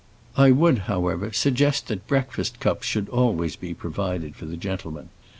I 0.35 0.49
would, 0.49 0.79
however, 0.89 1.31
suggest 1.31 1.85
that 1.89 2.07
breakfast 2.07 2.59
cups 2.59 2.87
should 2.87 3.07
always 3.09 3.55
be 3.55 3.75
provided 3.75 4.35
for 4.35 4.47
the 4.47 4.57
gentlemen. 4.57 5.09